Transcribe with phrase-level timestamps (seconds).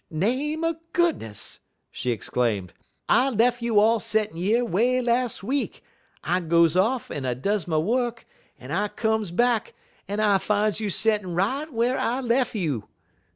[0.09, 1.59] "Name er goodness!"
[1.91, 2.73] she exclaimed,
[3.07, 5.83] "I lef' you all settin' yer way las' week;
[6.23, 8.25] I goes off un I does my wuk,
[8.59, 9.75] un I comes back,
[10.09, 12.87] un I fines you settin' right whar I lef' you.